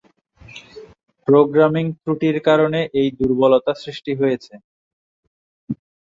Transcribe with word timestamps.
Programming 1.27 1.85
ত্রুটির 1.97 2.37
কারণে 2.47 2.79
এই 2.99 3.09
দুর্বলতা 3.17 3.73
সৃষ্টি 3.83 4.11
হয়েছে। 4.19 4.53